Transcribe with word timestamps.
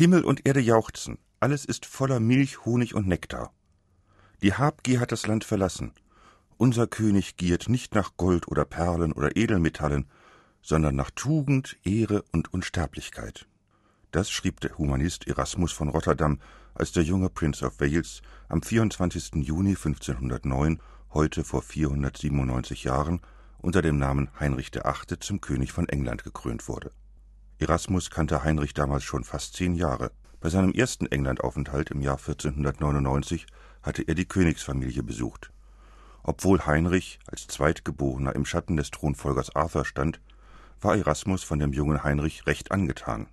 Himmel 0.00 0.24
und 0.24 0.46
Erde 0.46 0.60
jauchzen, 0.60 1.18
alles 1.40 1.66
ist 1.66 1.84
voller 1.84 2.20
Milch, 2.20 2.64
Honig 2.64 2.94
und 2.94 3.06
Nektar. 3.06 3.52
Die 4.42 4.54
Habgier 4.54 4.98
hat 4.98 5.12
das 5.12 5.26
Land 5.26 5.44
verlassen. 5.44 5.92
Unser 6.56 6.86
König 6.86 7.36
giert 7.36 7.68
nicht 7.68 7.94
nach 7.94 8.16
Gold 8.16 8.48
oder 8.48 8.64
Perlen 8.64 9.12
oder 9.12 9.36
Edelmetallen, 9.36 10.06
sondern 10.62 10.96
nach 10.96 11.10
Tugend, 11.10 11.76
Ehre 11.84 12.24
und 12.32 12.50
Unsterblichkeit. 12.54 13.46
Das 14.10 14.30
schrieb 14.30 14.60
der 14.60 14.78
Humanist 14.78 15.26
Erasmus 15.26 15.70
von 15.70 15.90
Rotterdam, 15.90 16.40
als 16.72 16.92
der 16.92 17.02
junge 17.02 17.28
Prince 17.28 17.62
of 17.66 17.78
Wales 17.78 18.22
am 18.48 18.62
24. 18.62 19.44
Juni 19.44 19.76
1509, 19.76 20.80
heute 21.12 21.44
vor 21.44 21.60
497 21.60 22.84
Jahren, 22.84 23.20
unter 23.58 23.82
dem 23.82 23.98
Namen 23.98 24.30
Heinrich 24.40 24.72
VIII. 24.74 25.18
zum 25.20 25.42
König 25.42 25.72
von 25.72 25.90
England 25.90 26.24
gekrönt 26.24 26.68
wurde. 26.68 26.90
Erasmus 27.60 28.08
kannte 28.08 28.42
Heinrich 28.42 28.72
damals 28.72 29.04
schon 29.04 29.22
fast 29.22 29.54
zehn 29.54 29.74
Jahre. 29.74 30.12
Bei 30.40 30.48
seinem 30.48 30.72
ersten 30.72 31.06
Englandaufenthalt 31.06 31.90
im 31.90 32.00
Jahr 32.00 32.16
1499 32.16 33.44
hatte 33.82 34.02
er 34.02 34.14
die 34.14 34.24
Königsfamilie 34.24 35.02
besucht. 35.02 35.52
Obwohl 36.22 36.64
Heinrich 36.64 37.18
als 37.26 37.48
Zweitgeborener 37.48 38.34
im 38.34 38.46
Schatten 38.46 38.78
des 38.78 38.90
Thronfolgers 38.90 39.54
Arthur 39.54 39.84
stand, 39.84 40.22
war 40.80 40.96
Erasmus 40.96 41.44
von 41.44 41.58
dem 41.58 41.74
jungen 41.74 42.02
Heinrich 42.02 42.46
recht 42.46 42.72
angetan. 42.72 43.26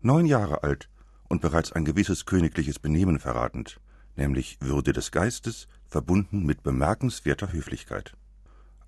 Neun 0.00 0.24
Jahre 0.24 0.62
alt 0.62 0.88
und 1.28 1.42
bereits 1.42 1.72
ein 1.72 1.84
gewisses 1.84 2.24
königliches 2.24 2.78
Benehmen 2.78 3.18
verratend, 3.18 3.78
nämlich 4.16 4.56
Würde 4.60 4.94
des 4.94 5.10
Geistes, 5.10 5.68
verbunden 5.86 6.46
mit 6.46 6.62
bemerkenswerter 6.62 7.52
Höflichkeit. 7.52 8.14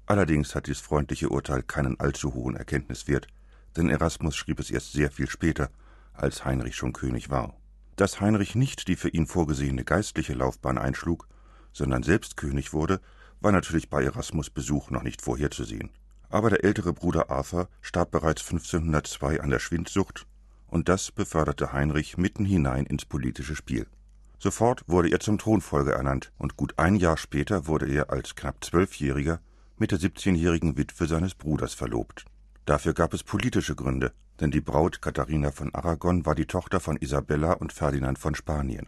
Allerdings 0.06 0.54
hat 0.54 0.66
dies 0.66 0.80
freundliche 0.80 1.28
Urteil 1.28 1.62
keinen 1.62 2.00
allzu 2.00 2.32
hohen 2.32 2.56
Erkenntniswert, 2.56 3.26
denn 3.76 3.88
Erasmus 3.88 4.36
schrieb 4.36 4.60
es 4.60 4.70
erst 4.70 4.92
sehr 4.92 5.10
viel 5.10 5.28
später, 5.28 5.70
als 6.12 6.44
Heinrich 6.44 6.76
schon 6.76 6.92
König 6.92 7.30
war. 7.30 7.54
Dass 7.96 8.20
Heinrich 8.20 8.54
nicht 8.54 8.88
die 8.88 8.96
für 8.96 9.08
ihn 9.08 9.26
vorgesehene 9.26 9.84
geistliche 9.84 10.34
Laufbahn 10.34 10.78
einschlug, 10.78 11.28
sondern 11.72 12.02
selbst 12.02 12.36
König 12.36 12.72
wurde, 12.72 13.00
war 13.40 13.52
natürlich 13.52 13.88
bei 13.90 14.02
Erasmus 14.04 14.50
Besuch 14.50 14.90
noch 14.90 15.02
nicht 15.02 15.22
vorherzusehen. 15.22 15.90
Aber 16.28 16.50
der 16.50 16.64
ältere 16.64 16.92
Bruder 16.92 17.30
Arthur 17.30 17.68
starb 17.80 18.10
bereits 18.10 18.42
1502 18.42 19.40
an 19.40 19.50
der 19.50 19.58
Schwindsucht, 19.58 20.26
und 20.68 20.88
das 20.88 21.10
beförderte 21.10 21.72
Heinrich 21.72 22.16
mitten 22.16 22.44
hinein 22.44 22.86
ins 22.86 23.04
politische 23.04 23.56
Spiel. 23.56 23.86
Sofort 24.38 24.84
wurde 24.86 25.10
er 25.10 25.20
zum 25.20 25.38
Thronfolger 25.38 25.92
ernannt, 25.92 26.32
und 26.38 26.56
gut 26.56 26.78
ein 26.78 26.96
Jahr 26.96 27.16
später 27.16 27.66
wurde 27.66 27.86
er 27.86 28.10
als 28.10 28.36
knapp 28.36 28.64
Zwölfjähriger 28.64 29.40
mit 29.76 29.90
der 29.90 29.98
17-jährigen 29.98 30.76
Witwe 30.76 31.06
seines 31.06 31.34
Bruders 31.34 31.74
verlobt. 31.74 32.24
Dafür 32.70 32.94
gab 32.94 33.14
es 33.14 33.24
politische 33.24 33.74
Gründe, 33.74 34.12
denn 34.38 34.52
die 34.52 34.60
Braut 34.60 35.02
Katharina 35.02 35.50
von 35.50 35.74
Aragon 35.74 36.24
war 36.24 36.36
die 36.36 36.46
Tochter 36.46 36.78
von 36.78 36.96
Isabella 36.98 37.54
und 37.54 37.72
Ferdinand 37.72 38.16
von 38.16 38.36
Spanien. 38.36 38.86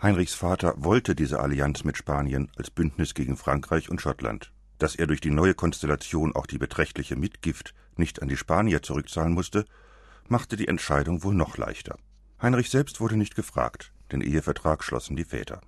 Heinrichs 0.00 0.32
Vater 0.32 0.72
wollte 0.78 1.14
diese 1.14 1.38
Allianz 1.38 1.84
mit 1.84 1.98
Spanien 1.98 2.50
als 2.56 2.70
Bündnis 2.70 3.12
gegen 3.12 3.36
Frankreich 3.36 3.90
und 3.90 4.00
Schottland. 4.00 4.50
Dass 4.78 4.94
er 4.94 5.06
durch 5.06 5.20
die 5.20 5.28
neue 5.30 5.52
Konstellation 5.52 6.34
auch 6.34 6.46
die 6.46 6.56
beträchtliche 6.56 7.16
Mitgift 7.16 7.74
nicht 7.98 8.22
an 8.22 8.28
die 8.28 8.36
Spanier 8.38 8.82
zurückzahlen 8.82 9.34
musste, 9.34 9.66
machte 10.26 10.56
die 10.56 10.68
Entscheidung 10.68 11.22
wohl 11.22 11.34
noch 11.34 11.58
leichter. 11.58 11.98
Heinrich 12.40 12.70
selbst 12.70 12.98
wurde 12.98 13.18
nicht 13.18 13.34
gefragt, 13.34 13.92
den 14.10 14.22
Ehevertrag 14.22 14.82
schlossen 14.82 15.16
die 15.16 15.26
Väter. 15.26 15.60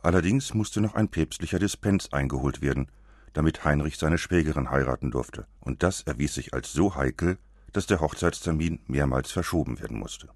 Allerdings 0.00 0.54
musste 0.54 0.80
noch 0.80 0.94
ein 0.94 1.08
päpstlicher 1.08 1.58
Dispens 1.58 2.12
eingeholt 2.12 2.62
werden, 2.62 2.86
damit 3.32 3.64
Heinrich 3.64 3.98
seine 3.98 4.18
Schwägerin 4.18 4.70
heiraten 4.70 5.10
durfte, 5.10 5.46
und 5.60 5.82
das 5.82 6.02
erwies 6.02 6.34
sich 6.34 6.54
als 6.54 6.72
so 6.72 6.94
heikel, 6.94 7.38
dass 7.72 7.86
der 7.86 8.00
Hochzeitstermin 8.00 8.80
mehrmals 8.86 9.30
verschoben 9.30 9.80
werden 9.80 9.98
musste. 9.98 10.28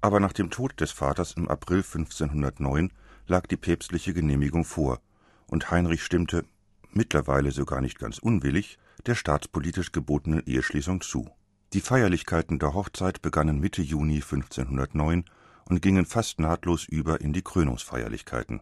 Aber 0.00 0.20
nach 0.20 0.32
dem 0.32 0.50
Tod 0.50 0.80
des 0.80 0.90
Vaters 0.90 1.32
im 1.32 1.48
April 1.48 1.78
1509 1.78 2.92
lag 3.26 3.46
die 3.46 3.56
päpstliche 3.56 4.12
Genehmigung 4.12 4.64
vor, 4.64 5.00
und 5.46 5.70
Heinrich 5.70 6.02
stimmte, 6.02 6.44
mittlerweile 6.92 7.50
sogar 7.50 7.80
nicht 7.80 7.98
ganz 7.98 8.18
unwillig, 8.18 8.78
der 9.06 9.14
staatspolitisch 9.14 9.92
gebotenen 9.92 10.42
Eheschließung 10.44 11.00
zu. 11.00 11.30
Die 11.72 11.80
Feierlichkeiten 11.80 12.58
der 12.58 12.74
Hochzeit 12.74 13.22
begannen 13.22 13.58
Mitte 13.58 13.82
Juni 13.82 14.16
1509 14.16 15.24
und 15.64 15.82
gingen 15.82 16.04
fast 16.04 16.38
nahtlos 16.38 16.84
über 16.84 17.20
in 17.20 17.32
die 17.32 17.42
Krönungsfeierlichkeiten. 17.42 18.60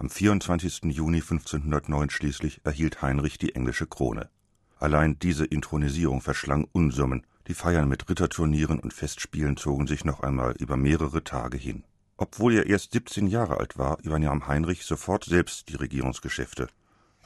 Am 0.00 0.08
24. 0.08 0.84
Juni 0.84 1.18
1509 1.18 2.08
schließlich 2.08 2.62
erhielt 2.64 3.02
Heinrich 3.02 3.36
die 3.36 3.54
englische 3.54 3.86
Krone. 3.86 4.30
Allein 4.78 5.18
diese 5.18 5.44
Inthronisierung 5.44 6.22
verschlang 6.22 6.66
Unsummen, 6.72 7.26
die 7.48 7.52
Feiern 7.52 7.86
mit 7.86 8.08
Ritterturnieren 8.08 8.80
und 8.80 8.94
Festspielen 8.94 9.58
zogen 9.58 9.86
sich 9.86 10.06
noch 10.06 10.20
einmal 10.20 10.54
über 10.58 10.78
mehrere 10.78 11.22
Tage 11.22 11.58
hin. 11.58 11.84
Obwohl 12.16 12.54
er 12.54 12.64
erst 12.64 12.92
17 12.92 13.26
Jahre 13.26 13.58
alt 13.58 13.76
war, 13.76 13.98
übernahm 14.02 14.48
Heinrich 14.48 14.86
sofort 14.86 15.26
selbst 15.26 15.68
die 15.68 15.76
Regierungsgeschäfte. 15.76 16.68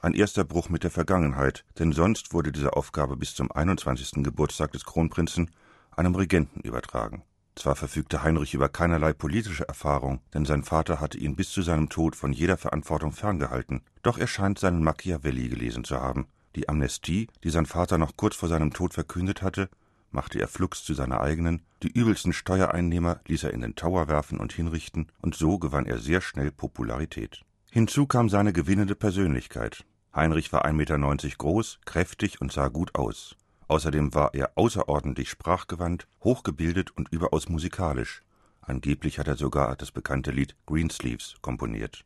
Ein 0.03 0.15
erster 0.15 0.43
Bruch 0.43 0.69
mit 0.69 0.83
der 0.83 0.91
Vergangenheit, 0.91 1.65
denn 1.79 1.93
sonst 1.93 2.35
wurde 2.35 2.51
diese 2.51 2.73
Aufgabe 2.73 3.17
bis 3.17 3.37
zum 3.37 3.53
21. 3.53 4.25
Geburtstag 4.25 4.73
des 4.73 4.85
Kronprinzen 4.85 5.53
einem 5.93 6.17
Regenten 6.17 6.61
übertragen. 6.63 7.23
Zwar 7.57 7.77
verfügte 7.77 8.23
Heinrich 8.23 8.55
über 8.55 8.69
keinerlei 8.69 9.13
politische 9.13 9.69
Erfahrung, 9.69 10.21
denn 10.33 10.45
sein 10.45 10.65
Vater 10.65 11.01
hatte 11.01 11.19
ihn 11.19 11.37
bis 11.37 11.51
zu 11.51 11.63
seinem 11.63 11.89
Tod 11.89 12.17
von 12.17 12.33
jeder 12.33 12.57
Verantwortung 12.57 13.13
ferngehalten, 13.13 13.83
doch 14.03 14.19
er 14.19 14.27
scheint 14.27 14.59
seinen 14.59 14.83
Machiavelli 14.83 15.49
gelesen 15.49 15.85
zu 15.85 16.01
haben. 16.01 16.27
Die 16.57 16.69
Amnestie, 16.69 17.29
die 17.43 17.51
sein 17.51 17.67
Vater 17.67 17.99
noch 17.99 18.17
kurz 18.17 18.37
vor 18.37 18.49
seinem 18.49 18.73
Tod 18.73 18.95
verkündet 18.95 19.43
hatte, 19.43 19.69
machte 20.11 20.41
er 20.41 20.49
flugs 20.49 20.85
zu 20.85 20.95
seiner 20.95 21.21
eigenen, 21.21 21.63
die 21.83 21.91
übelsten 21.91 22.33
Steuereinnehmer 22.33 23.21
ließ 23.27 23.45
er 23.45 23.53
in 23.53 23.61
den 23.61 23.75
Tower 23.75 24.09
werfen 24.09 24.39
und 24.39 24.53
hinrichten, 24.53 25.09
und 25.21 25.35
so 25.35 25.59
gewann 25.59 25.87
er 25.87 25.99
sehr 25.99 26.21
schnell 26.21 26.53
Popularität. 26.53 27.43
Hinzu 27.71 28.07
kam 28.07 28.29
seine 28.29 28.53
gewinnende 28.53 28.95
Persönlichkeit. 28.95 29.85
Heinrich 30.15 30.53
war 30.53 30.65
1,90 30.65 30.73
Meter 30.73 30.99
groß, 31.39 31.81
kräftig 31.85 32.41
und 32.41 32.53
sah 32.53 32.69
gut 32.69 32.95
aus. 32.95 33.37
Außerdem 33.69 34.15
war 34.15 34.35
er 34.35 34.53
außerordentlich 34.57 35.31
sprachgewandt, 35.31 36.07
hochgebildet 36.23 36.91
und 36.97 37.09
überaus 37.11 37.49
musikalisch. 37.49 38.23
Angeblich 38.61 39.19
hat 39.19 39.29
er 39.29 39.37
sogar 39.37 39.77
das 39.77 39.91
bekannte 39.91 40.31
Lied 40.31 40.57
Greensleeves 40.67 41.37
komponiert. 41.41 42.05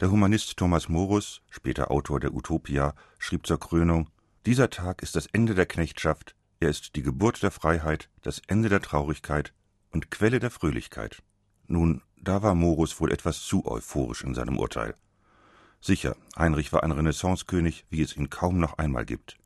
Der 0.00 0.10
Humanist 0.10 0.56
Thomas 0.56 0.88
Morus, 0.88 1.42
später 1.50 1.90
Autor 1.90 2.20
der 2.20 2.34
Utopia, 2.34 2.94
schrieb 3.18 3.46
zur 3.46 3.60
Krönung 3.60 4.10
Dieser 4.46 4.70
Tag 4.70 5.02
ist 5.02 5.14
das 5.14 5.26
Ende 5.26 5.54
der 5.54 5.66
Knechtschaft, 5.66 6.34
er 6.60 6.70
ist 6.70 6.96
die 6.96 7.02
Geburt 7.02 7.42
der 7.42 7.50
Freiheit, 7.50 8.08
das 8.22 8.40
Ende 8.46 8.68
der 8.68 8.80
Traurigkeit 8.80 9.52
und 9.90 10.10
Quelle 10.10 10.40
der 10.40 10.50
Fröhlichkeit. 10.50 11.22
Nun, 11.66 12.02
da 12.16 12.42
war 12.42 12.54
Morus 12.54 13.00
wohl 13.00 13.12
etwas 13.12 13.42
zu 13.42 13.66
euphorisch 13.66 14.24
in 14.24 14.34
seinem 14.34 14.58
Urteil. 14.58 14.94
Sicher, 15.80 16.16
Heinrich 16.36 16.72
war 16.72 16.82
ein 16.82 16.90
Renaissancekönig, 16.90 17.84
wie 17.90 18.02
es 18.02 18.16
ihn 18.16 18.30
kaum 18.30 18.58
noch 18.58 18.78
einmal 18.78 19.04
gibt. 19.04 19.36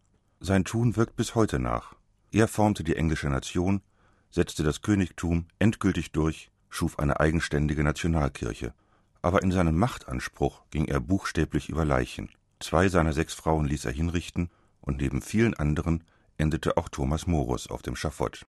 Sein 0.41 0.65
Tun 0.65 0.95
wirkt 0.95 1.17
bis 1.17 1.35
heute 1.35 1.59
nach. 1.59 1.97
Er 2.31 2.47
formte 2.47 2.85
die 2.85 2.95
englische 2.95 3.29
Nation, 3.29 3.83
setzte 4.31 4.63
das 4.63 4.83
Königtum 4.83 5.47
endgültig 5.59 6.13
durch, 6.13 6.53
schuf 6.69 7.01
eine 7.01 7.19
eigenständige 7.19 7.83
Nationalkirche. 7.83 8.73
Aber 9.21 9.43
in 9.43 9.51
seinem 9.51 9.77
Machtanspruch 9.77 10.63
ging 10.71 10.85
er 10.85 11.01
buchstäblich 11.01 11.69
über 11.69 11.85
Leichen. 11.85 12.31
Zwei 12.61 12.89
seiner 12.89 13.13
sechs 13.13 13.35
Frauen 13.35 13.67
ließ 13.67 13.85
er 13.85 13.93
hinrichten, 13.93 14.49
und 14.81 14.99
neben 14.99 15.23
vielen 15.23 15.55
anderen 15.55 16.05
endete 16.37 16.77
auch 16.77 16.89
Thomas 16.89 17.27
Morus 17.27 17.69
auf 17.69 17.83
dem 17.83 17.97
Schafott 17.97 18.47